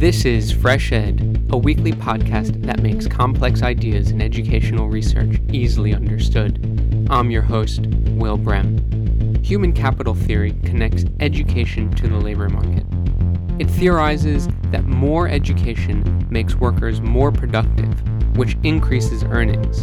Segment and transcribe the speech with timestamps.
[0.00, 7.06] This is FreshEd, a weekly podcast that makes complex ideas in educational research easily understood.
[7.10, 7.82] I'm your host,
[8.12, 9.34] Will Brehm.
[9.44, 12.86] Human capital theory connects education to the labor market.
[13.58, 17.92] It theorizes that more education makes workers more productive,
[18.38, 19.82] which increases earnings.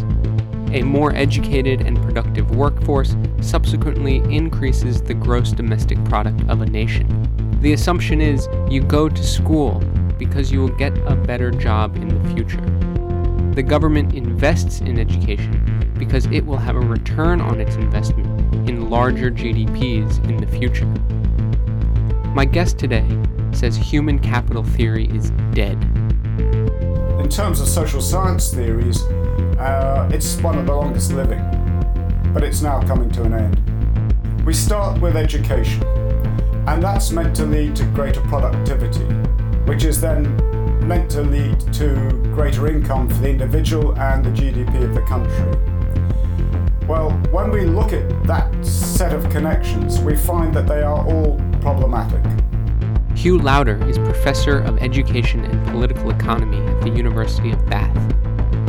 [0.74, 7.06] A more educated and productive workforce subsequently increases the gross domestic product of a nation.
[7.60, 9.80] The assumption is you go to school
[10.18, 12.60] because you will get a better job in the future.
[13.54, 18.28] The government invests in education because it will have a return on its investment
[18.68, 20.86] in larger GDPs in the future.
[22.34, 23.06] My guest today
[23.52, 25.80] says human capital theory is dead.
[27.20, 29.02] In terms of social science theories,
[29.58, 31.42] uh, it's one of the longest living,
[32.32, 34.44] but it's now coming to an end.
[34.44, 35.82] We start with education
[36.68, 39.06] and that's meant to lead to greater productivity,
[39.68, 40.24] which is then
[40.88, 46.88] meant to lead to greater income for the individual and the GDP of the country.
[46.88, 51.38] Well, when we look at that set of connections, we find that they are all
[51.60, 52.24] problematic.
[53.14, 58.14] Hugh Lauder is professor of education and political economy at the University of Bath.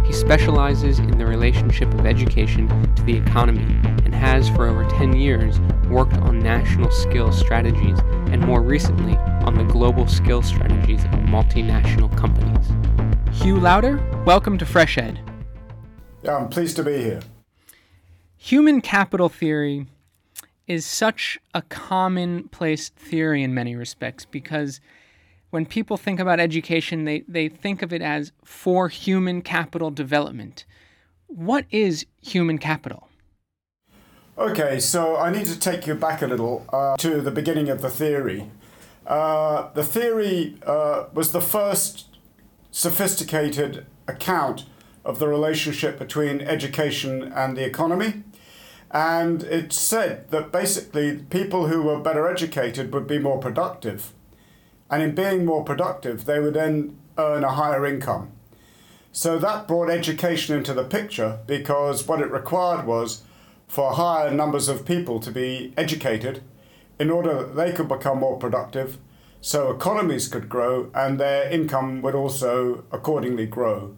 [0.05, 5.15] He specializes in the relationship of education to the economy and has for over 10
[5.15, 7.99] years worked on national skill strategies
[8.31, 12.67] and more recently on the global skill strategies of multinational companies.
[13.41, 15.19] Hugh Lauder, welcome to Fresh Ed.
[16.23, 17.21] Yeah, I'm pleased to be here.
[18.37, 19.87] Human capital theory
[20.67, 24.79] is such a commonplace theory in many respects because
[25.49, 30.65] when people think about education, they, they think of it as for human capital development.
[31.27, 33.07] What is human capital?
[34.37, 37.81] Okay, so I need to take you back a little uh, to the beginning of
[37.81, 38.49] the theory.
[39.09, 42.05] Uh, the theory uh, was the first
[42.69, 44.65] sophisticated account
[45.03, 48.23] of the relationship between education and the economy.
[48.91, 54.13] And it said that basically people who were better educated would be more productive.
[54.91, 58.31] And in being more productive, they would then earn a higher income.
[59.11, 63.23] So that brought education into the picture because what it required was
[63.67, 66.43] for higher numbers of people to be educated
[66.99, 68.97] in order that they could become more productive
[69.41, 73.95] so economies could grow and their income would also accordingly grow.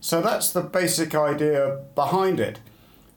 [0.00, 2.60] So that's the basic idea behind it.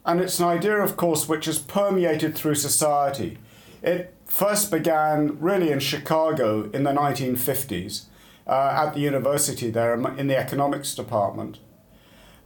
[0.06, 3.38] And it's an idea, of course, which has permeated through society.
[3.84, 8.06] It first began really in Chicago in the 1950s
[8.48, 11.60] uh, at the university there in the economics department.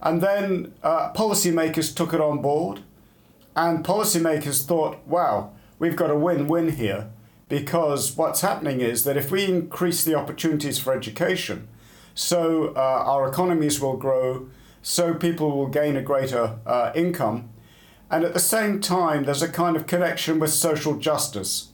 [0.01, 2.81] And then uh, policymakers took it on board
[3.55, 7.09] and policymakers thought, wow, we've got a win win here
[7.49, 11.67] because what's happening is that if we increase the opportunities for education,
[12.13, 14.47] so uh, our economies will grow,
[14.83, 17.49] so people will gain a greater uh, income,
[18.11, 21.69] and at the same time, there's a kind of connection with social justice.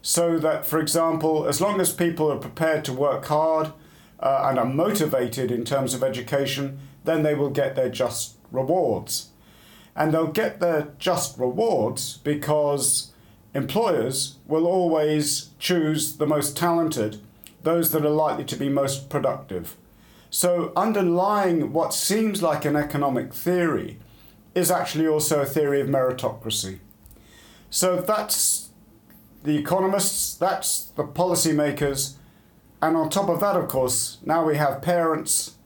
[0.00, 3.72] So that, for example, as long as people are prepared to work hard
[4.20, 9.30] uh, and are motivated in terms of education, then they will get their just rewards
[9.96, 13.10] and they'll get their just rewards because
[13.54, 17.20] employers will always choose the most talented,
[17.62, 19.76] those that are likely to be most productive.
[20.30, 23.98] So, underlying what seems like an economic theory
[24.54, 26.78] is actually also a theory of meritocracy.
[27.68, 28.70] So, that's
[29.42, 32.14] the economists, that's the policymakers,
[32.82, 35.56] and on top of that, of course, now we have parents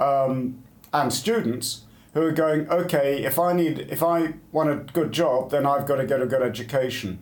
[0.00, 0.62] um,
[0.92, 1.82] and students
[2.14, 5.86] who are going, okay, if I need, if I want a good job, then I've
[5.86, 7.20] got to get a good education.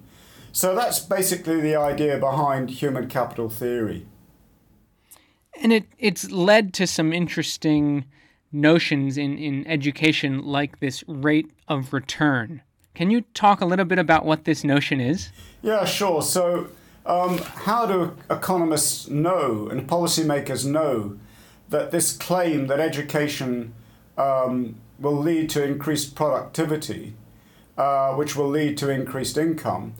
[0.57, 4.07] So that's basically the idea behind human capital theory.
[5.61, 8.07] And it, it's led to some interesting
[8.51, 12.63] notions in, in education, like this rate of return.
[12.95, 15.29] Can you talk a little bit about what this notion is?
[15.61, 16.23] Yeah, sure.
[16.23, 16.69] So,
[17.05, 21.19] um, how do economists know and policymakers know
[21.69, 23.75] that this claim that education
[24.17, 27.13] um, will lead to increased productivity,
[27.77, 29.93] uh, which will lead to increased income.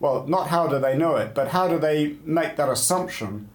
[0.00, 3.48] Well, not how do they know it, but how do they make that assumption?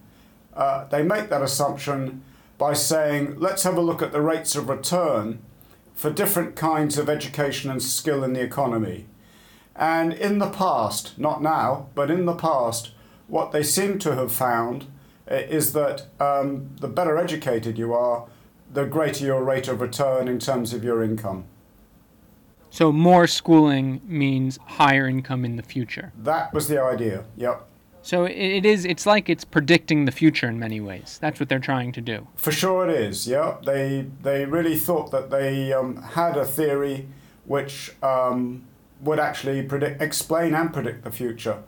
[0.54, 2.22] Uh, they make that assumption
[2.58, 5.40] by saying, let's have a look at the rates of return
[5.94, 9.06] for different kinds of education and skill in the economy.
[9.76, 12.90] And in the past, not now, but in the past,
[13.28, 14.86] what they seem to have found
[15.30, 18.26] uh, is that um, the better educated you are,
[18.72, 21.44] the greater your rate of return in terms of your income.
[22.70, 26.12] So more schooling means higher income in the future.
[26.16, 27.24] That was the idea.
[27.36, 27.66] Yep.
[28.02, 28.84] So it is.
[28.84, 31.18] It's like it's predicting the future in many ways.
[31.20, 32.26] That's what they're trying to do.
[32.36, 33.26] For sure, it is.
[33.26, 37.08] Yeah, they they really thought that they um, had a theory
[37.44, 38.64] which um,
[39.00, 41.62] would actually predict, explain, and predict the future.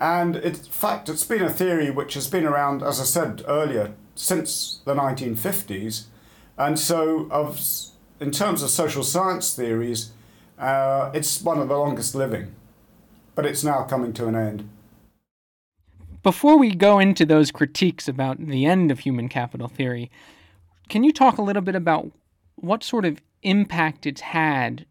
[0.00, 3.94] And in fact, it's been a theory which has been around, as I said earlier,
[4.14, 6.04] since the 1950s.
[6.56, 7.60] And so, of,
[8.20, 10.12] in terms of social science theories,
[10.58, 12.54] uh, it's one of the longest living.
[13.34, 14.68] But it's now coming to an end.
[16.22, 20.10] Before we go into those critiques about the end of human capital theory,
[20.88, 22.10] can you talk a little bit about
[22.56, 24.84] what sort of impact it's had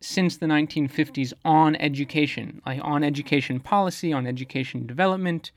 [0.00, 5.50] since the 1950s on education, like on education policy, on education development?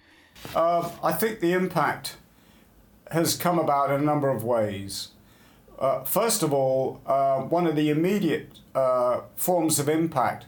[0.55, 2.17] Uh, I think the impact
[3.11, 5.09] has come about in a number of ways.
[5.79, 10.45] Uh, first of all, uh, one of the immediate uh, forms of impact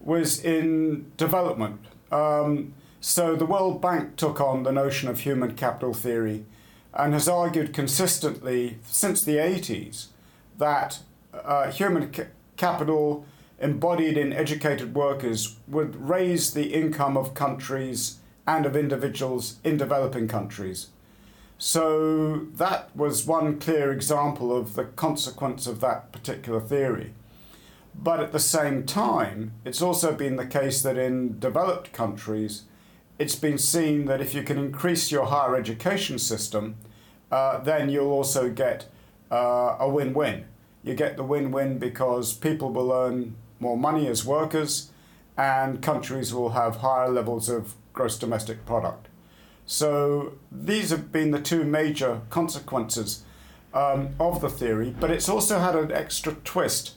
[0.00, 1.80] was in development.
[2.12, 6.46] Um, so the World Bank took on the notion of human capital theory
[6.94, 10.06] and has argued consistently since the 80s
[10.56, 11.00] that
[11.34, 12.26] uh, human ca-
[12.56, 13.26] capital
[13.60, 20.28] embodied in educated workers would raise the income of countries and of individuals in developing
[20.28, 20.88] countries.
[21.58, 27.14] So that was one clear example of the consequence of that particular theory.
[28.00, 32.62] But at the same time, it's also been the case that in developed countries,
[33.18, 36.76] it's been seen that if you can increase your higher education system,
[37.32, 38.86] uh, then you'll also get
[39.32, 40.44] uh, a win win.
[40.84, 44.92] You get the win win because people will earn more money as workers
[45.36, 49.07] and countries will have higher levels of gross domestic product.
[49.68, 53.22] So these have been the two major consequences
[53.74, 56.94] um, of the theory, but it's also had an extra twist,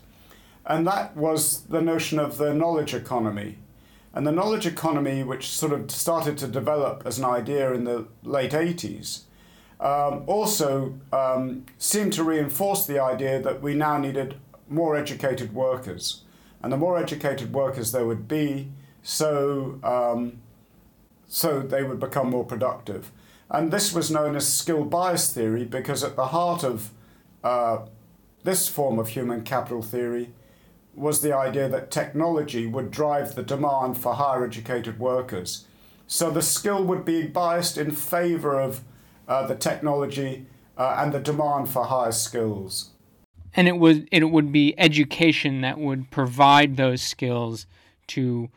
[0.66, 3.58] and that was the notion of the knowledge economy.
[4.14, 8.08] And the knowledge economy, which sort of started to develop as an idea in the
[8.24, 9.24] late 80s,
[9.82, 14.36] um, also um, seemed to reinforce the idea that we now needed
[14.70, 16.22] more educated workers.
[16.64, 18.72] And the more educated workers there would be,
[19.04, 20.40] so, um,
[21.34, 23.10] so they would become more productive.
[23.50, 26.92] And this was known as skill bias theory because at the heart of
[27.42, 27.86] uh,
[28.44, 30.34] this form of human capital theory
[30.94, 35.66] was the idea that technology would drive the demand for higher educated workers.
[36.06, 38.82] So the skill would be biased in favor of
[39.26, 40.48] uh, the technology
[40.78, 42.90] uh, and the demand for higher skills.
[43.54, 47.68] And it would it would be education that would provide those skills
[48.08, 48.50] to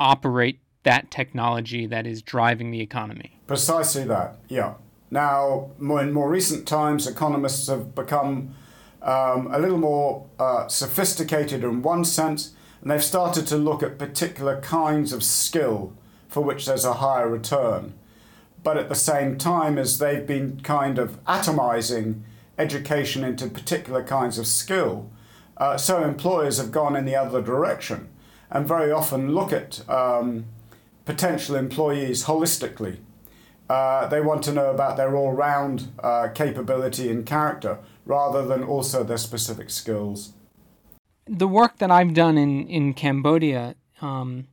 [0.00, 3.38] operate that technology that is driving the economy.
[3.46, 4.74] Precisely that, yeah.
[5.10, 8.54] Now, in more recent times, economists have become
[9.02, 13.98] um, a little more uh, sophisticated in one sense, and they've started to look at
[13.98, 15.92] particular kinds of skill
[16.28, 17.94] for which there's a higher return.
[18.62, 22.22] But at the same time, as they've been kind of atomizing
[22.58, 25.10] education into particular kinds of skill,
[25.56, 28.08] uh, so employers have gone in the other direction
[28.50, 30.44] and very often look at um,
[31.04, 32.98] potential employees holistically.
[33.68, 38.64] Uh, they want to know about their all round uh, capability and character rather than
[38.64, 40.32] also their specific skills.
[41.26, 44.48] The work that I've done in, in Cambodia, um,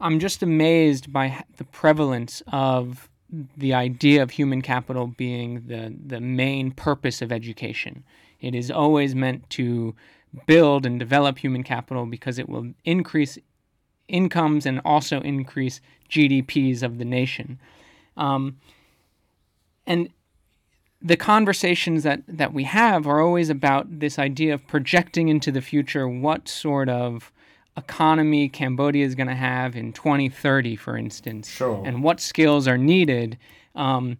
[0.00, 3.08] I'm just amazed by the prevalence of
[3.56, 8.04] the idea of human capital being the, the main purpose of education.
[8.40, 9.96] It is always meant to
[10.46, 13.38] build and develop human capital because it will increase
[14.08, 15.80] incomes and also increase
[16.10, 17.58] GDPs of the nation.
[18.16, 18.58] Um,
[19.86, 20.10] and
[21.02, 25.60] the conversations that, that we have are always about this idea of projecting into the
[25.60, 27.30] future what sort of
[27.76, 31.82] economy Cambodia is going to have in 2030, for instance, sure.
[31.84, 33.36] and what skills are needed.
[33.74, 34.18] Um,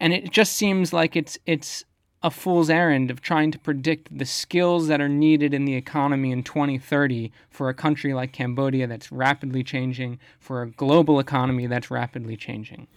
[0.00, 1.84] and it just seems like it's it's
[2.22, 6.32] a fool's errand of trying to predict the skills that are needed in the economy
[6.32, 11.90] in 2030 for a country like Cambodia that's rapidly changing, for a global economy that's
[11.90, 12.88] rapidly changing.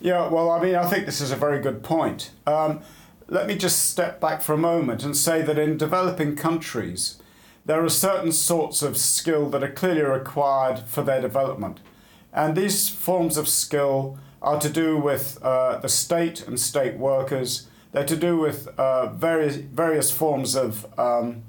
[0.00, 2.30] Yeah, well, I mean, I think this is a very good point.
[2.46, 2.80] Um,
[3.28, 7.18] let me just step back for a moment and say that in developing countries,
[7.64, 11.80] there are certain sorts of skill that are clearly required for their development.
[12.32, 17.68] And these forms of skill are to do with uh, the state and state workers.
[17.92, 21.44] They're to do with uh, various, various forms of um,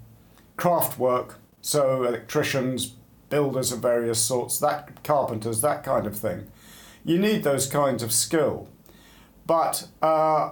[0.57, 2.95] craft work, so electricians,
[3.29, 6.51] builders of various sorts, that carpenters, that kind of thing.
[7.05, 8.67] You need those kinds of skill.
[9.47, 10.51] But uh,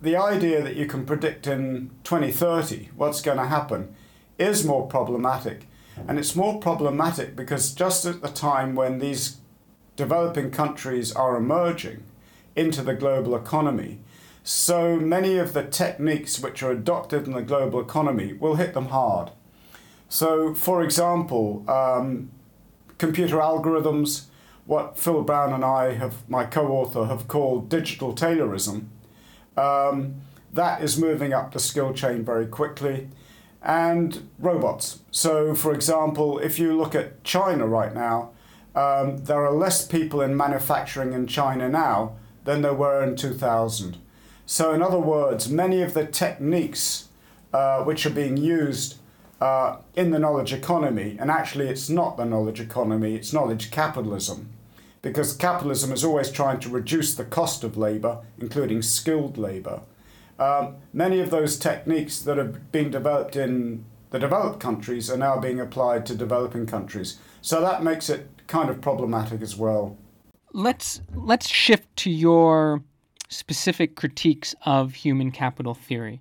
[0.00, 3.94] the idea that you can predict in 2030 what's going to happen
[4.38, 5.66] is more problematic.
[6.08, 9.38] And it's more problematic because just at the time when these
[9.96, 12.02] developing countries are emerging
[12.56, 14.00] into the global economy,
[14.44, 18.86] so many of the techniques which are adopted in the global economy will hit them
[18.86, 19.30] hard.
[20.08, 22.30] So, for example, um,
[22.98, 24.26] computer algorithms,
[24.66, 28.86] what Phil Brown and I have, my co-author, have called digital Taylorism,
[29.56, 30.16] um,
[30.52, 33.08] that is moving up the skill chain very quickly.
[33.62, 35.00] And robots.
[35.12, 38.30] So, for example, if you look at China right now,
[38.74, 43.98] um, there are less people in manufacturing in China now than there were in 2000.
[44.46, 47.08] So, in other words, many of the techniques
[47.52, 48.96] uh, which are being used
[49.40, 54.50] uh, in the knowledge economy, and actually it's not the knowledge economy, it's knowledge capitalism,
[55.02, 59.80] because capitalism is always trying to reduce the cost of labour, including skilled labour.
[60.38, 65.38] Um, many of those techniques that have been developed in the developed countries are now
[65.38, 67.18] being applied to developing countries.
[67.40, 69.96] So that makes it kind of problematic as well.
[70.52, 72.82] Let's let's shift to your
[73.32, 76.20] specific critiques of human capital theory.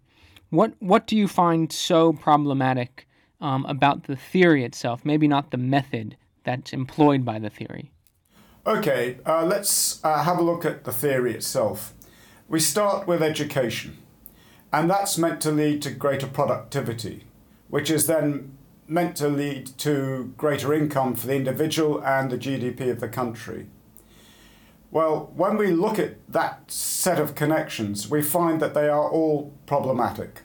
[0.50, 3.08] What what do you find so problematic
[3.40, 5.06] um, about the theory itself?
[5.06, 7.92] Maybe not the method that's employed by the theory.
[8.66, 11.94] Okay, uh, let's uh, have a look at the theory itself.
[12.48, 13.98] We start with education.
[14.74, 17.26] And that's meant to lead to greater productivity,
[17.70, 22.90] which is then meant to lead to greater income for the individual and the GDP
[22.90, 23.68] of the country.
[24.92, 29.54] Well, when we look at that set of connections, we find that they are all
[29.66, 30.42] problematic.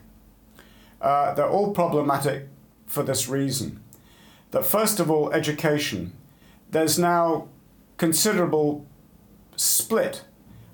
[1.01, 2.49] Uh, they're all problematic
[2.87, 3.81] for this reason
[4.53, 6.13] that, first of all, education,
[6.71, 7.49] there's now
[7.97, 8.87] considerable
[9.57, 10.23] split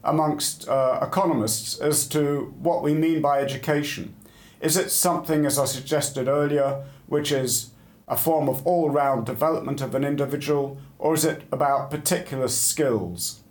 [0.04, 4.14] amongst uh, economists as to what we mean by education.
[4.60, 7.70] Is it something, as I suggested earlier, which is
[8.06, 13.41] a form of all round development of an individual, or is it about particular skills?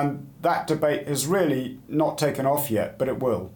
[0.00, 3.52] And that debate is really not taken off yet, but it will.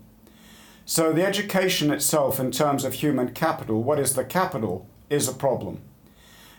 [0.86, 5.34] So, the education itself, in terms of human capital, what is the capital, is a
[5.34, 5.80] problem.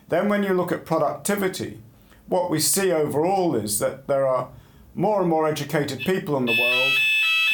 [0.10, 1.82] Then, when you look at productivity,
[2.28, 4.50] what we see overall is that there are
[4.94, 6.94] more and more educated people in the world,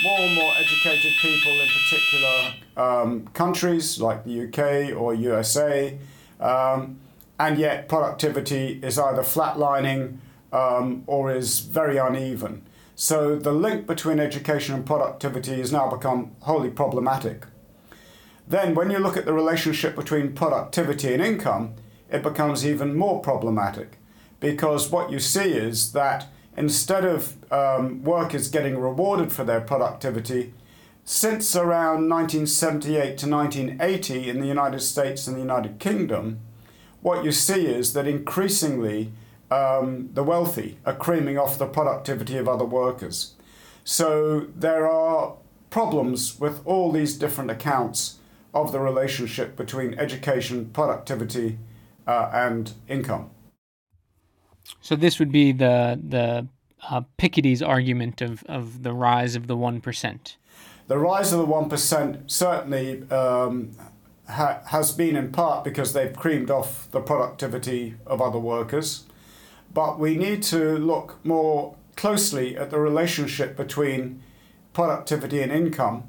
[0.03, 2.37] more and more educated people in particular
[2.75, 5.97] um, countries like the UK or USA,
[6.39, 6.97] um,
[7.39, 10.17] and yet productivity is either flatlining
[10.51, 12.65] um, or is very uneven.
[12.95, 17.45] So the link between education and productivity has now become wholly problematic.
[18.47, 21.73] Then, when you look at the relationship between productivity and income,
[22.09, 23.97] it becomes even more problematic
[24.39, 30.53] because what you see is that instead of um, workers getting rewarded for their productivity,
[31.03, 36.39] since around 1978 to 1980 in the United States and the United Kingdom,
[37.01, 39.11] what you see is that increasingly
[39.51, 43.33] um, the wealthy are creaming off the productivity of other workers.
[43.83, 45.35] So there are
[45.69, 48.19] problems with all these different accounts
[48.53, 51.59] of the relationship between education, productivity,
[52.07, 53.29] uh, and income.
[54.81, 56.47] So this would be the the
[56.89, 60.37] uh, Piketty's argument of, of the rise of the one percent.
[60.87, 63.71] The rise of the one percent certainly um,
[64.29, 69.05] ha- has been in part because they've creamed off the productivity of other workers,
[69.75, 74.23] but we need to look more closely at the relationship between
[74.71, 76.05] productivity and income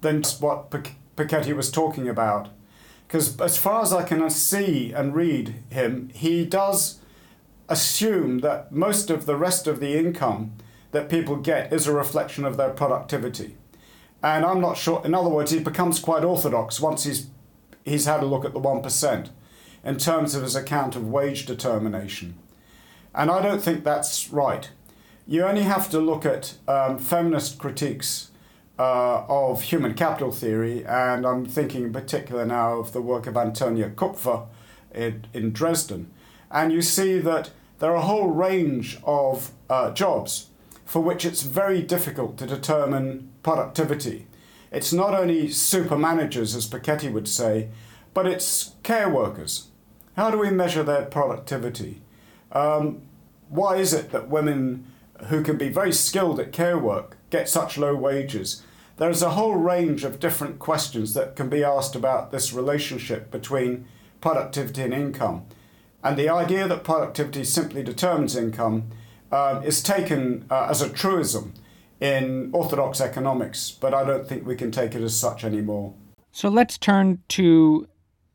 [0.00, 2.48] than what Piketty was talking about.
[3.06, 7.00] Because as far as I can see and read him, he does
[7.68, 10.54] assume that most of the rest of the income
[10.92, 13.58] that people get is a reflection of their productivity.
[14.22, 17.26] And I'm not sure, in other words, he becomes quite orthodox once he's,
[17.84, 19.28] he's had a look at the 1%
[19.84, 22.38] in terms of his account of wage determination.
[23.14, 24.70] And I don't think that's right.
[25.26, 28.30] You only have to look at um, feminist critiques
[28.78, 33.36] uh, of human capital theory, and I'm thinking in particular now of the work of
[33.36, 34.46] Antonia Kupfer
[34.94, 36.10] in, in Dresden.
[36.50, 40.48] And you see that there are a whole range of uh, jobs
[40.84, 44.26] for which it's very difficult to determine productivity.
[44.70, 47.68] It's not only super managers, as Piketty would say,
[48.12, 49.68] but it's care workers.
[50.16, 52.01] How do we measure their productivity?
[52.52, 53.02] Um,
[53.48, 54.86] why is it that women
[55.26, 58.62] who can be very skilled at care work get such low wages?
[58.96, 63.86] There's a whole range of different questions that can be asked about this relationship between
[64.20, 65.46] productivity and income.
[66.04, 68.90] And the idea that productivity simply determines income
[69.30, 71.54] um, is taken uh, as a truism
[72.00, 75.94] in orthodox economics, but I don't think we can take it as such anymore.
[76.32, 77.86] So let's turn to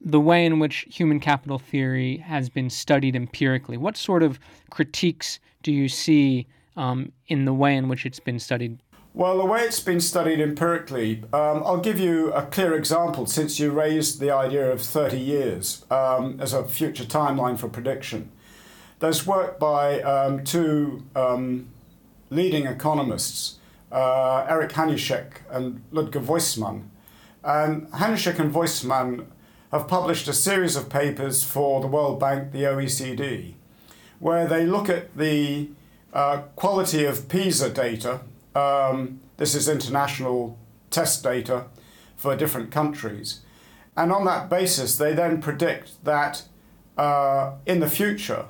[0.01, 3.77] the way in which human capital theory has been studied empirically.
[3.77, 4.39] What sort of
[4.69, 8.79] critiques do you see um, in the way in which it's been studied?
[9.13, 13.59] Well, the way it's been studied empirically, um, I'll give you a clear example since
[13.59, 18.29] you raised the idea of 30 years um, as a future timeline for prediction.
[18.99, 21.69] There's work by um, two um,
[22.29, 23.57] leading economists,
[23.91, 26.83] uh, Eric Hanushek and Ludger Woessmann.
[27.43, 29.25] And Hanushek and Woessmann
[29.77, 33.53] have published a series of papers for the World Bank, the OECD,
[34.19, 35.69] where they look at the
[36.13, 38.21] uh, quality of PISA data
[38.57, 40.57] um, this is international
[40.89, 41.65] test data
[42.15, 43.41] for different countries.
[43.95, 46.43] And on that basis, they then predict that
[46.97, 48.45] uh, in the future,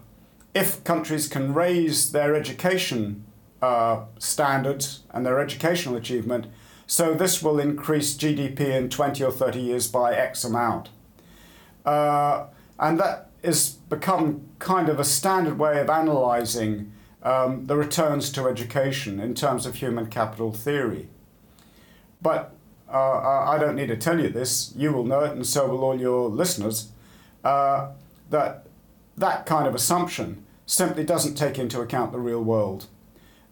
[0.53, 3.25] if countries can raise their education
[3.61, 6.47] uh, standards and their educational achievement,
[6.85, 10.89] so this will increase GDP in 20 or 30 years by X amount.
[11.87, 12.47] Uh,
[12.79, 16.91] and that has become kind of a standard way of analyzing
[17.23, 21.07] um, the returns to education in terms of human capital theory.
[22.21, 22.53] But
[22.91, 25.83] uh, I don't need to tell you this, you will know it, and so will
[25.83, 26.89] all your listeners,
[27.43, 27.91] uh,
[28.29, 28.67] that
[29.17, 32.87] that kind of assumption simply doesn't take into account the real world.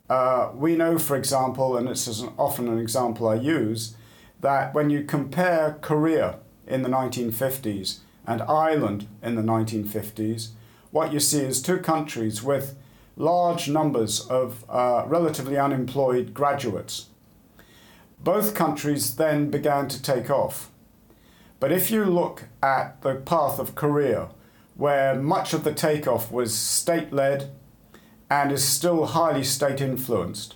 [0.10, 3.96] Uh, we know, for example, and this is often an example I use,
[4.42, 10.50] that when you compare Korea in the 1950s and Ireland in the 1950s,
[10.91, 12.75] what you see is two countries with
[13.17, 17.08] large numbers of uh, relatively unemployed graduates.
[18.20, 20.72] Both countries then began to take off.
[21.60, 24.29] But if you look at the path of Korea,
[24.75, 27.51] where much of the takeoff was state led
[28.29, 30.55] and is still highly state influenced,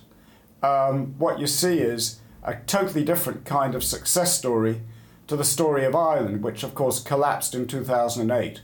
[0.62, 4.82] um, what you see is a totally different kind of success story
[5.30, 8.62] to the story of Ireland, which of course collapsed in 2008.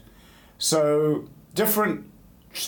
[0.57, 2.11] So different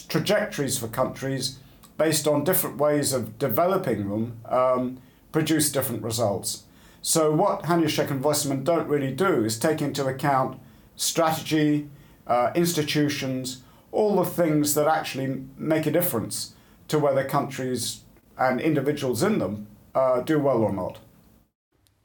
[0.08, 1.60] trajectories for countries
[1.98, 5.02] based on different ways of developing them um,
[5.34, 6.64] produce different results.
[7.02, 10.62] So what Hanushek and Woessmann don't really do is take into account
[10.96, 11.90] strategy,
[12.26, 16.54] uh, institutions, all the things that actually make a difference
[16.88, 18.04] to whether countries
[18.38, 21.00] and individuals in them uh, do well or not.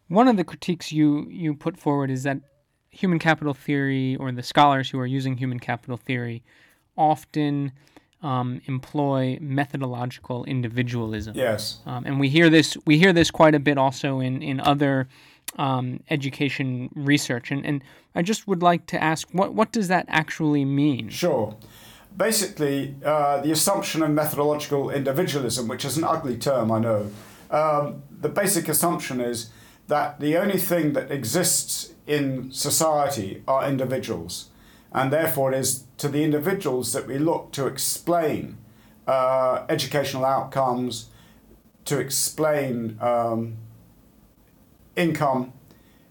[0.09, 2.39] One of the critiques you, you put forward is that
[2.91, 6.43] human capital theory, or the scholars who are using human capital theory,
[6.97, 7.73] often
[8.23, 11.37] um, employ methodological individualism.
[11.37, 11.81] Yes.
[11.87, 15.09] Um, and we hear this we hear this quite a bit also in in other
[15.59, 17.51] um, education research.
[17.51, 21.11] And and I just would like to ask what what does that actually mean?
[21.11, 21.55] Sure.
[22.17, 27.11] Basically, uh, the assumption of methodological individualism, which is an ugly term, I know.
[27.51, 29.51] Um, the basic assumption is
[29.89, 34.51] that the only thing that exists in society are individuals
[34.95, 38.57] and therefore it is to the individuals that we look to explain
[39.07, 41.11] uh, educational outcomes,
[41.85, 43.57] to explain um,
[44.97, 45.53] income,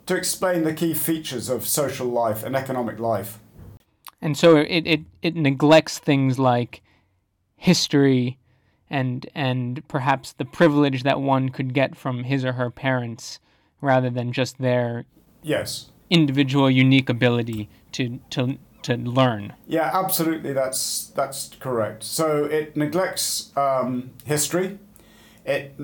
[0.05, 3.39] to explain the key features of social life and economic life.
[4.21, 6.81] And so it, it, it neglects things like
[7.55, 8.37] history
[8.89, 13.39] and and perhaps the privilege that one could get from his or her parents
[13.83, 15.05] rather than just their
[15.41, 19.53] yes individual unique ability to to to learn.
[19.67, 20.53] Yeah, absolutely.
[20.53, 22.03] That's that's correct.
[22.03, 24.79] So it neglects um, history.
[25.45, 25.79] It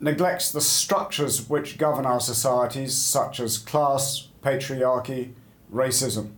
[0.00, 5.32] neglects the structures which govern our societies, such as class, patriarchy,
[5.72, 6.32] racism.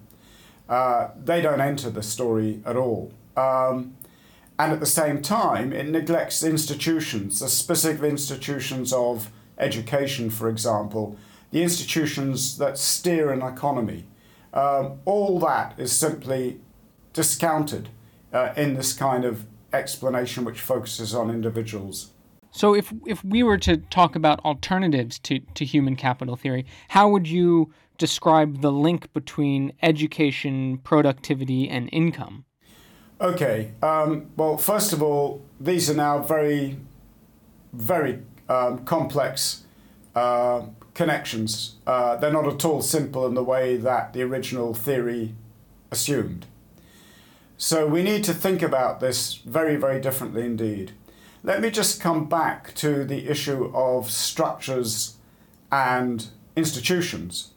[0.69, 3.13] Uh, they don't enter the story at all.
[3.37, 3.97] Um,
[4.59, 11.17] and at the same time, it neglects institutions, the specific institutions of education, for example,
[11.51, 14.05] the institutions that steer an economy,
[14.53, 16.61] um, all that is simply
[17.13, 17.89] discounted
[18.33, 22.11] uh, in this kind of explanation which focuses on individuals.
[22.53, 27.09] So, if, if we were to talk about alternatives to, to human capital theory, how
[27.09, 32.45] would you describe the link between education, productivity, and income?
[33.21, 36.79] Okay, um, well, first of all, these are now very,
[37.73, 38.21] very
[38.51, 39.63] um, complex
[40.15, 41.77] uh, connections.
[41.87, 45.35] Uh, they're not at all simple in the way that the original theory
[45.91, 46.45] assumed.
[47.57, 50.93] So we need to think about this very, very differently indeed.
[51.43, 55.17] Let me just come back to the issue of structures
[55.71, 57.53] and institutions.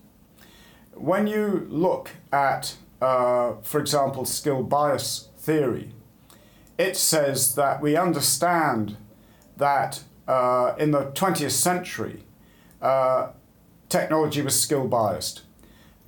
[0.93, 5.91] When you look at, uh, for example, skill bias theory,
[6.77, 8.97] it says that we understand
[9.57, 12.23] that uh, in the 20th century,
[12.81, 13.29] uh,
[13.89, 15.41] technology was skill biased.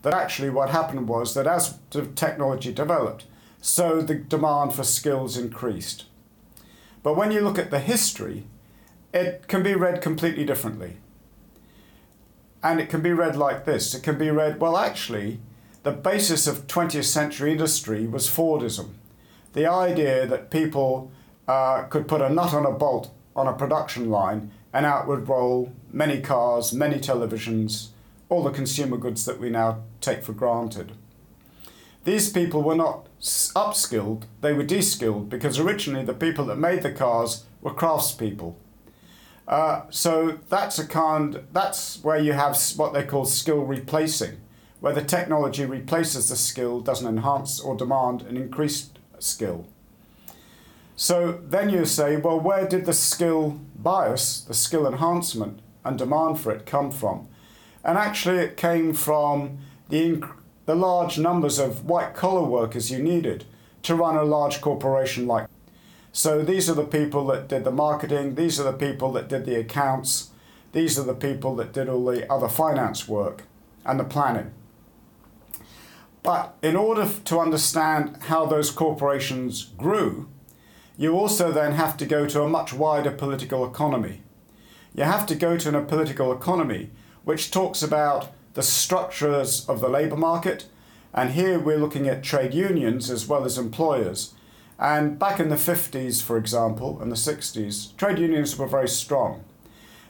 [0.02, 3.26] That actually what happened was that as the technology developed,
[3.62, 6.06] so the demand for skills increased.
[7.02, 8.46] But when you look at the history,
[9.14, 10.98] it can be read completely differently.
[12.62, 15.40] And it can be read like this it can be read, well, actually,
[15.84, 18.96] the basis of 20th century industry was Fordism.
[19.54, 21.12] The idea that people
[21.48, 25.28] uh, could put a nut on a bolt on a production line and out would
[25.28, 27.90] roll many cars, many televisions,
[28.30, 30.94] all the consumer goods that we now take for granted.
[32.04, 36.92] These people were not upskilled, they were deskilled because originally the people that made the
[36.92, 38.56] cars were craftspeople.
[39.48, 44.38] Uh, so that's a kind, that's where you have what they call skill replacing,
[44.80, 49.68] where the technology replaces the skill, doesn't enhance or demand an increased skill.
[50.96, 56.40] So then you say, well, where did the skill bias, the skill enhancement and demand
[56.40, 57.28] for it come from?
[57.84, 60.24] And actually, it came from the,
[60.66, 63.46] the large numbers of white collar workers you needed
[63.84, 65.48] to run a large corporation like.
[66.12, 69.46] So these are the people that did the marketing, these are the people that did
[69.46, 70.32] the accounts,
[70.72, 73.44] these are the people that did all the other finance work
[73.86, 74.52] and the planning.
[76.24, 80.30] But in order to understand how those corporations grew,
[80.98, 84.22] you also then have to go to a much wider political economy.
[84.94, 86.92] You have to go to a political economy
[87.24, 90.66] which talks about the structures of the labour market,
[91.14, 94.34] and here we're looking at trade unions as well as employers.
[94.80, 99.44] And back in the 50s, for example, and the 60s, trade unions were very strong.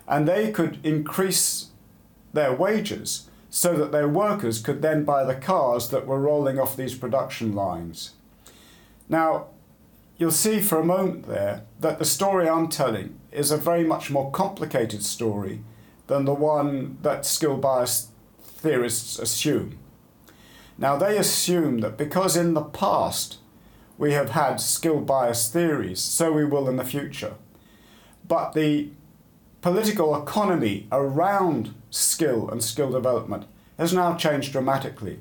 [0.07, 1.67] And they could increase
[2.33, 6.75] their wages so that their workers could then buy the cars that were rolling off
[6.75, 8.11] these production lines.
[9.07, 9.47] Now,
[10.17, 14.09] you'll see for a moment there that the story I'm telling is a very much
[14.09, 15.61] more complicated story
[16.07, 18.09] than the one that skill bias
[18.41, 19.77] theorists assume.
[20.77, 23.37] Now, they assume that because in the past
[23.97, 27.35] we have had skill bias theories, so we will in the future.
[28.27, 28.89] But the
[29.61, 33.45] political economy around skill and skill development
[33.77, 35.19] has now changed dramatically.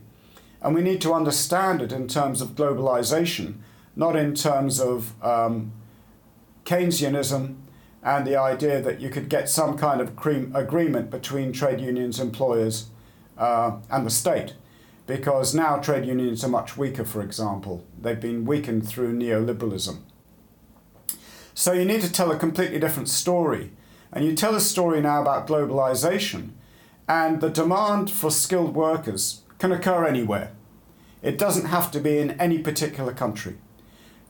[0.60, 3.54] And we need to understand it in terms of globalization
[3.96, 5.72] not in terms of um,
[6.64, 7.56] Keynesianism
[8.02, 10.08] and the idea that you could get some kind of
[10.54, 12.88] agreement between trade unions, employers,
[13.38, 14.54] uh, and the state.
[15.06, 17.84] Because now trade unions are much weaker, for example.
[18.00, 19.98] They've been weakened through neoliberalism.
[21.54, 23.70] So you need to tell a completely different story.
[24.12, 26.50] And you tell a story now about globalization,
[27.08, 30.52] and the demand for skilled workers can occur anywhere.
[31.22, 33.56] It doesn't have to be in any particular country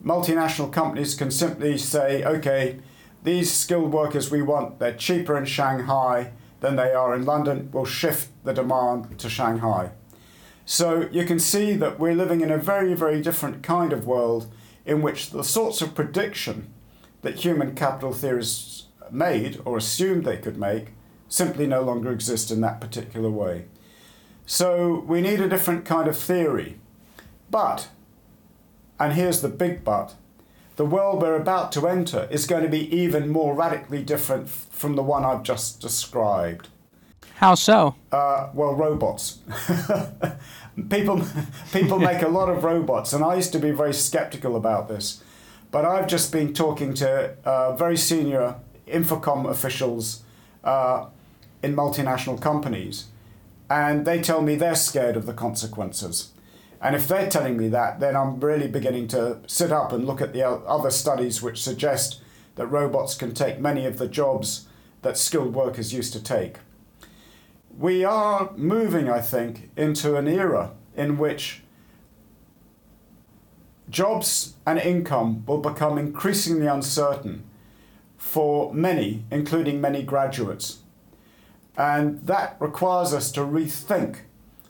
[0.05, 2.81] multinational companies can simply say, okay,
[3.23, 7.85] these skilled workers we want, they're cheaper in Shanghai than they are in London, we'll
[7.85, 9.91] shift the demand to Shanghai.
[10.67, 14.51] So you can see that we're living in a very, very different kind of world
[14.87, 16.73] in which the sorts of prediction
[17.23, 20.89] that human capital theorists made or assumed they could make
[21.29, 23.65] simply no longer exist in that particular way.
[24.47, 26.79] So we need a different kind of theory.
[27.51, 27.89] But
[28.99, 30.15] and here's the big but
[30.77, 34.97] the world we're about to enter is going to be even more radically different from
[34.97, 36.69] the one I've just described.
[37.37, 37.95] How so?
[38.11, 39.39] Uh, well, robots.
[40.91, 41.25] people,
[41.73, 45.23] people make a lot of robots, and I used to be very skeptical about this.
[45.71, 50.23] But I've just been talking to uh, very senior Infocom officials
[50.63, 51.07] uh,
[51.63, 53.07] in multinational companies,
[53.71, 56.34] and they tell me they're scared of the consequences.
[56.85, 60.21] And if they're telling me that, then I'm really beginning to sit up and look
[60.21, 62.21] at the other studies which suggest
[62.57, 64.69] that robots can take many of the jobs
[65.01, 66.59] that skilled workers used to take.
[67.79, 71.63] We are moving, I think, into an era in which
[73.89, 77.45] jobs and income will become increasingly uncertain
[78.19, 80.81] for many, including many graduates.
[81.79, 84.19] And that requires us to rethink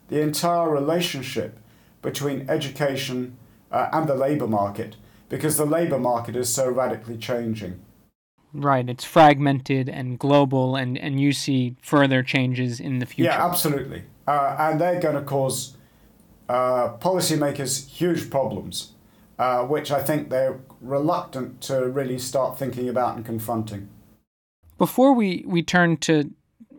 [0.09, 1.59] the entire relationship
[2.05, 3.37] between education
[3.73, 4.95] uh, and the labour market
[5.29, 7.81] because the labour market is so radically changing.
[8.53, 13.31] Right, it's fragmented and global, and, and you see further changes in the future.
[13.31, 14.05] Yeah, absolutely.
[14.29, 15.77] Uh, and they're going to cause
[16.49, 18.93] uh, policymakers huge problems,
[19.41, 23.89] uh, which I think they're reluctant to really start thinking about and confronting.
[24.79, 26.31] Before we, we turn to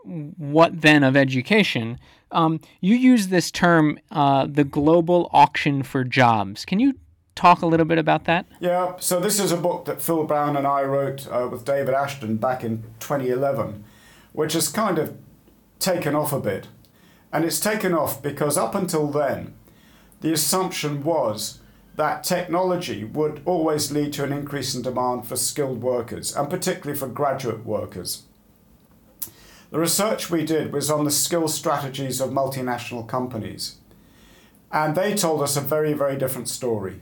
[0.05, 1.99] what then of education,
[2.31, 6.65] um, you use this term, uh, the global auction for jobs.
[6.65, 6.95] Can you
[7.35, 8.45] talk a little bit about that?
[8.59, 11.93] Yeah, so this is a book that Phil Brown and I wrote uh, with David
[11.93, 13.83] Ashton back in 2011,
[14.33, 15.17] which has kind of
[15.79, 16.67] taken off a bit.
[17.31, 19.53] And it's taken off because up until then,
[20.21, 21.59] the assumption was
[21.95, 26.97] that technology would always lead to an increase in demand for skilled workers, and particularly
[26.97, 28.23] for graduate workers.
[29.75, 33.75] The research we did was on the skill strategies of multinational companies.
[34.71, 37.01] And they told us a very, very different story.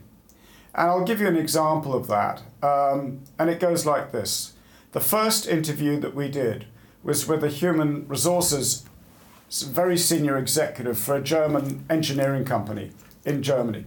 [0.74, 2.42] And I'll give you an example of that.
[2.64, 4.54] Um, and it goes like this
[4.90, 6.66] The first interview that we did
[7.04, 8.84] was with a human resources
[9.52, 12.90] very senior executive for a German engineering company
[13.24, 13.86] in Germany.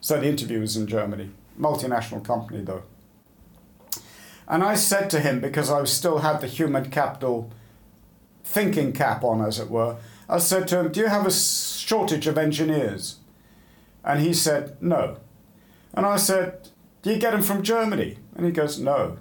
[0.00, 2.82] So the interview was in Germany, multinational company though.
[4.48, 7.52] And I said to him, because I still had the human capital
[8.46, 9.96] thinking cap on, as it were,
[10.28, 13.16] I said to him, Do you have a shortage of engineers?
[14.04, 15.18] And he said, No.
[15.92, 16.68] And I said,
[17.02, 18.18] Do you get them from Germany?
[18.34, 19.18] And he goes, No.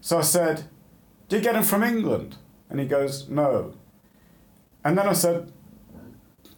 [0.00, 0.64] So I said,
[1.28, 2.36] Do you get them from England?
[2.70, 3.74] And he goes, No.
[4.84, 5.52] And then I said,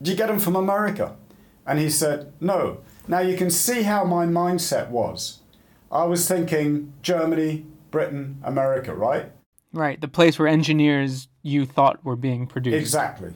[0.01, 1.17] Do you get them from America?
[1.67, 2.79] And he said, No.
[3.09, 5.41] Now you can see how my mindset was.
[5.91, 9.33] I was thinking Germany, Britain, America, right?
[9.73, 12.77] Right, the place where engineers you thought were being produced.
[12.77, 13.33] Exactly.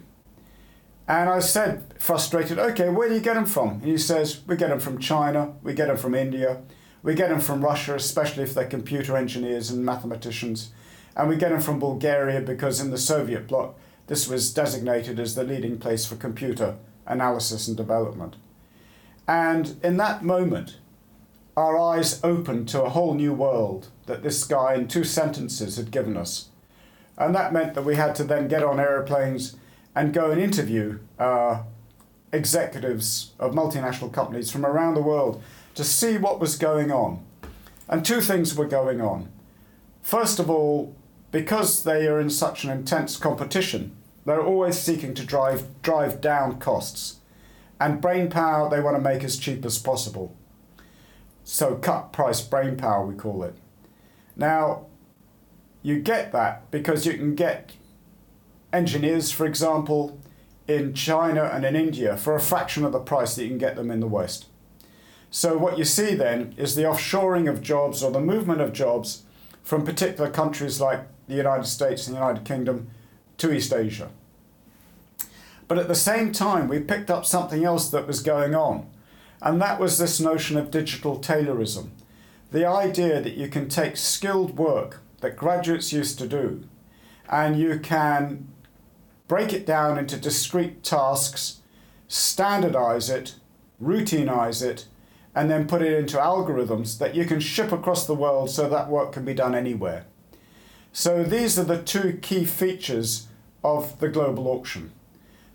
[1.06, 3.70] And I said, frustrated, okay, where do you get them from?
[3.70, 6.62] And he says, we get them from China, we get them from India,
[7.02, 10.72] we get them from Russia, especially if they're computer engineers and mathematicians,
[11.16, 15.34] and we get them from Bulgaria because in the Soviet bloc, this was designated as
[15.34, 18.36] the leading place for computer analysis and development.
[19.26, 20.78] And in that moment,
[21.56, 25.90] our eyes opened to a whole new world that this guy in two sentences had
[25.90, 26.49] given us.
[27.20, 29.54] And that meant that we had to then get on aeroplanes
[29.94, 31.62] and go and interview uh,
[32.32, 35.42] executives of multinational companies from around the world
[35.74, 37.22] to see what was going on.
[37.88, 39.28] And two things were going on.
[40.00, 40.96] First of all,
[41.30, 46.58] because they are in such an intense competition, they're always seeking to drive, drive down
[46.58, 47.18] costs
[47.78, 50.34] and brain power they want to make as cheap as possible.
[51.44, 53.56] So cut price brain power we call it.
[54.36, 54.86] Now,
[55.82, 57.72] you get that because you can get
[58.72, 60.18] engineers, for example,
[60.68, 63.76] in China and in India for a fraction of the price that you can get
[63.76, 64.46] them in the West.
[65.30, 69.22] So what you see then is the offshoring of jobs or the movement of jobs
[69.62, 72.90] from particular countries like the United States and the United Kingdom
[73.38, 74.10] to East Asia.
[75.68, 78.88] But at the same time, we picked up something else that was going on,
[79.40, 81.90] and that was this notion of digital Taylorism.
[82.50, 86.64] The idea that you can take skilled work that graduates used to do
[87.30, 88.48] and you can
[89.28, 91.60] break it down into discrete tasks,
[92.08, 93.36] standardize it,
[93.80, 94.86] routinize it,
[95.34, 98.88] and then put it into algorithms that you can ship across the world so that
[98.88, 100.04] work can be done anywhere.
[100.92, 103.28] So these are the two key features
[103.62, 104.90] of the global auction.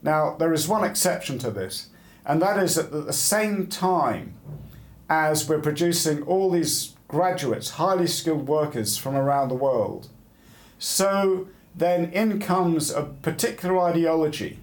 [0.01, 1.89] Now, there is one exception to this,
[2.25, 4.35] and that is that at the same time
[5.09, 10.09] as we're producing all these graduates, highly skilled workers from around the world,
[10.79, 14.59] so then in comes a particular ideology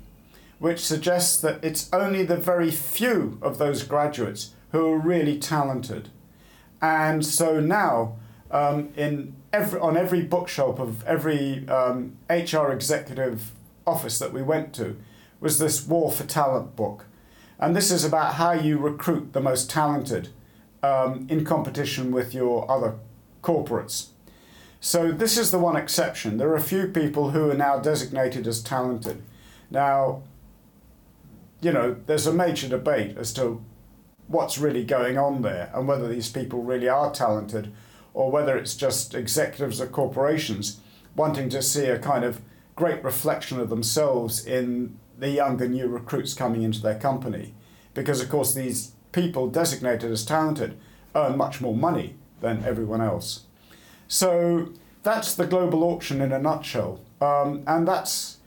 [0.63, 6.09] which suggests that it's only the very few of those graduates who are really talented.
[6.81, 8.15] And so now,
[8.49, 13.51] um, in every, on every bookshelf of every um, HR executive
[13.89, 14.97] office that we went to,
[15.41, 17.07] was this War for Talent book.
[17.59, 20.29] And this is about how you recruit the most talented
[20.83, 22.95] um, in competition with your other
[23.43, 24.09] corporates.
[24.81, 26.39] So this is the one exception.
[26.39, 29.23] There are a few people who are now designated as talented.
[29.71, 30.23] Now,
[31.61, 33.65] you know, there's a major debate as to
[34.27, 37.73] what's really going on there and whether these people really are talented
[38.15, 40.81] or whether it's just executives of corporations
[41.15, 42.41] wanting to see a kind of
[42.75, 47.55] great reflection of themselves in the younger new recruits coming into their company.
[47.95, 50.77] Because, of course, these people designated as talented
[51.15, 53.43] earn much more money than everyone else.
[54.09, 54.73] So
[55.03, 57.01] that's the global auction in a nutshell.
[57.21, 58.39] Um, and that's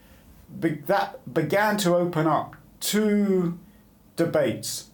[0.59, 3.57] be- that began to open up two
[4.15, 4.89] debates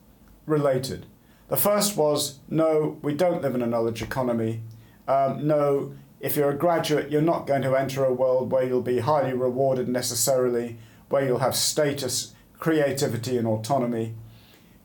[0.46, 1.06] related.
[1.48, 4.62] The first was no, we don't live in a knowledge economy.
[5.08, 8.82] Um, no, if you're a graduate, you're not going to enter a world where you'll
[8.82, 10.78] be highly rewarded necessarily
[11.10, 14.16] where you'll have status, creativity, and autonomy.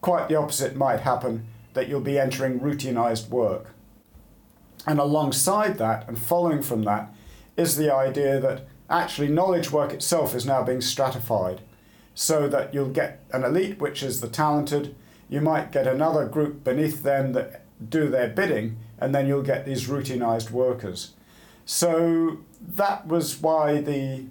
[0.06, 3.74] Quite the opposite might happen, that you'll be entering routinized work.
[4.86, 7.12] And alongside that, and following from that,
[7.56, 11.60] is the idea that actually knowledge work itself is now being stratified
[12.14, 14.94] so that you'll get an elite, which is the talented,
[15.28, 19.66] you might get another group beneath them that do their bidding, and then you'll get
[19.66, 21.14] these routinized workers.
[21.64, 24.26] So that was why the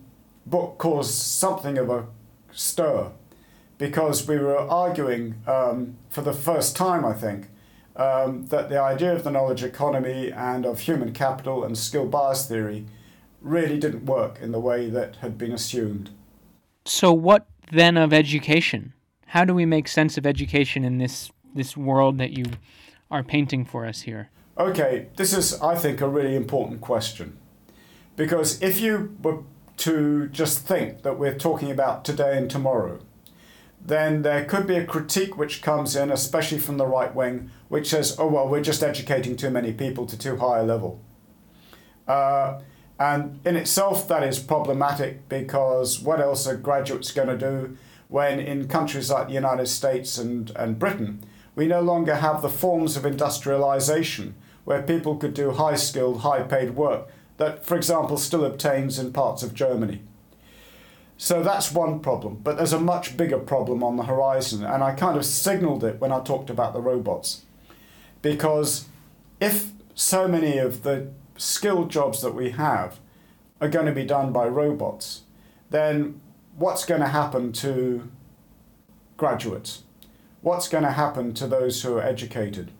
[0.45, 2.05] book caused something of a
[2.53, 3.11] stir
[3.77, 7.47] because we were arguing um, for the first time, I think,
[7.95, 12.47] um, that the idea of the knowledge economy and of human capital and skill bias
[12.47, 12.85] theory
[13.41, 16.09] really didn't work in the way that had been assumed.
[16.85, 18.93] So, what then of education?
[19.27, 22.45] How do we make sense of education in this, this world that you
[23.11, 24.29] are painting for us here?
[24.57, 27.37] Okay, this is, I think, a really important question.
[28.15, 29.39] Because if you were
[29.77, 32.99] to just think that we're talking about today and tomorrow,
[33.85, 37.89] then there could be a critique which comes in, especially from the right wing, which
[37.89, 40.99] says, oh, well, we're just educating too many people to too high a level.
[42.07, 42.61] Uh,
[42.99, 48.39] and in itself, that is problematic because what else are graduates going to do when
[48.39, 51.23] in countries like the United States and, and Britain,
[51.55, 56.41] we no longer have the forms of industrialization where people could do high skilled, high
[56.41, 60.01] paid work that, for example, still obtains in parts of Germany.
[61.17, 64.93] So that's one problem, but there's a much bigger problem on the horizon, and I
[64.93, 67.43] kind of signaled it when I talked about the robots.
[68.21, 68.85] Because
[69.39, 72.99] if so many of the skilled jobs that we have
[73.61, 75.21] are going to be done by robots,
[75.69, 76.19] then
[76.57, 78.09] what's going to happen to
[79.17, 79.83] graduates?
[80.41, 82.71] What's going to happen to those who are educated?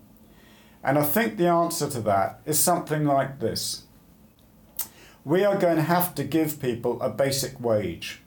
[0.83, 3.83] And I think the answer to that is something like this.
[5.23, 8.21] We are going to have to give people a basic wage,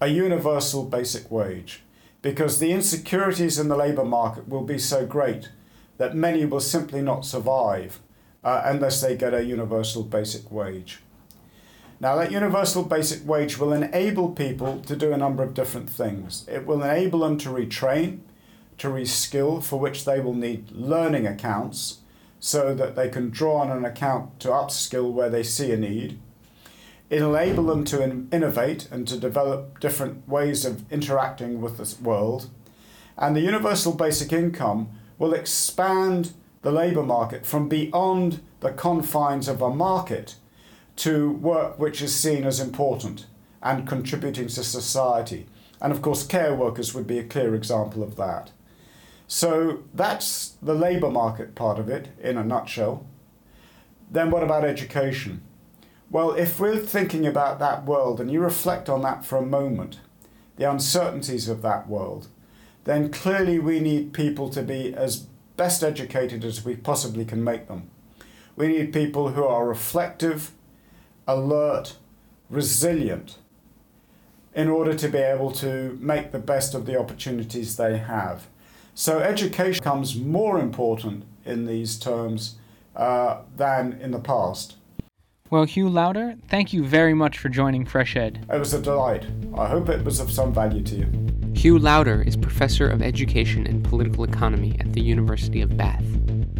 [0.00, 1.82] a universal basic wage,
[2.22, 5.48] because the insecurities in the labour market will be so great
[5.98, 8.00] that many will simply not survive
[8.44, 11.00] uh, unless they get a universal basic wage.
[12.00, 16.46] Now, that universal basic wage will enable people to do a number of different things.
[16.48, 18.20] It will enable them to retrain,
[18.78, 21.98] to reskill, for which they will need learning accounts
[22.38, 26.20] so that they can draw on an account to upskill where they see a need.
[27.10, 32.00] It'll enable them to in- innovate and to develop different ways of interacting with this
[32.00, 32.50] world.
[33.16, 39.62] And the universal basic income will expand the labour market from beyond the confines of
[39.62, 40.36] a market
[40.96, 43.26] to work which is seen as important
[43.62, 45.46] and contributing to society.
[45.80, 48.50] And of course, care workers would be a clear example of that.
[49.26, 53.06] So that's the labour market part of it in a nutshell.
[54.10, 55.42] Then what about education?
[56.10, 60.00] Well, if we're thinking about that world and you reflect on that for a moment,
[60.56, 62.28] the uncertainties of that world,
[62.84, 65.26] then clearly we need people to be as
[65.58, 67.90] best educated as we possibly can make them.
[68.56, 70.52] We need people who are reflective,
[71.26, 71.96] alert,
[72.48, 73.36] resilient,
[74.54, 78.46] in order to be able to make the best of the opportunities they have.
[78.94, 82.56] So education becomes more important in these terms
[82.96, 84.76] uh, than in the past.
[85.50, 88.52] Well, Hugh Lauder, thank you very much for joining FreshEd.
[88.52, 89.24] It was a delight.
[89.56, 91.52] I hope it was of some value to you.
[91.54, 96.04] Hugh Lauder is Professor of Education and Political Economy at the University of Bath.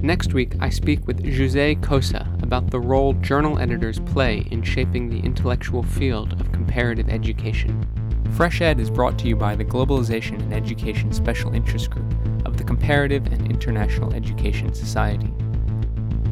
[0.01, 5.11] Next week, I speak with Jose Cossa about the role journal editors play in shaping
[5.11, 7.87] the intellectual field of comparative education.
[8.31, 12.11] FreshEd is brought to you by the Globalization and Education Special Interest Group
[12.47, 15.31] of the Comparative and International Education Society.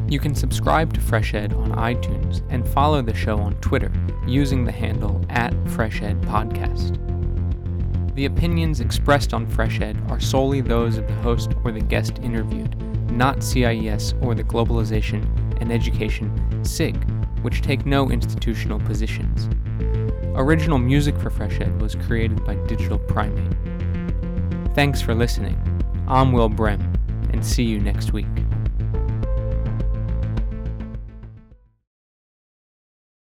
[0.09, 3.91] You can subscribe to FreshEd on iTunes and follow the show on Twitter
[4.25, 6.95] using the handle at FreshEd Podcast.
[8.15, 12.73] The opinions expressed on FreshEd are solely those of the host or the guest interviewed,
[13.11, 15.25] not CIES or the Globalization
[15.59, 16.95] and Education SIG,
[17.41, 19.49] which take no institutional positions.
[20.35, 23.53] Original music for FreshEd was created by Digital Primate.
[24.73, 25.61] Thanks for listening.
[26.07, 26.93] I'm Will Brehm,
[27.33, 28.25] and see you next week.